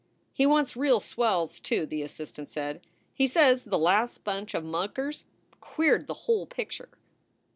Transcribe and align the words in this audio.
"He 0.33 0.47
wants 0.47 0.75
real 0.75 0.99
swells, 0.99 1.59
too," 1.59 1.85
the 1.85 2.01
assistant 2.01 2.49
said. 2.49 2.81
"He 3.13 3.27
says 3.27 3.63
the 3.65 3.77
last 3.77 4.23
bunch 4.23 4.55
of 4.55 4.63
muckers 4.63 5.25
queered 5.59 6.07
the 6.07 6.15
whole 6.25 6.47
picture." 6.47 6.89